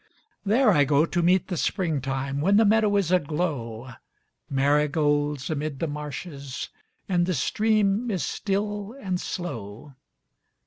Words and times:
There 0.43 0.71
I 0.71 0.83
go 0.83 1.05
to 1.05 1.21
meet 1.21 1.47
the 1.47 1.55
Springtime, 1.57 2.41
When 2.41 2.57
the 2.57 2.65
meadow 2.65 2.97
is 2.97 3.11
aglow, 3.11 3.91
Marigolds 4.49 5.47
amid 5.51 5.77
the 5.77 5.85
marshes,—And 5.85 7.27
the 7.27 7.35
stream 7.35 8.09
is 8.09 8.23
still 8.23 8.95
and 8.99 9.21
slow. 9.21 9.93